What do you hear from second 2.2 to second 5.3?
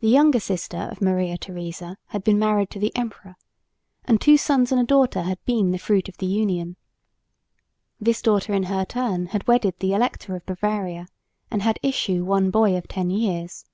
been married to the emperor; and two sons and a daughter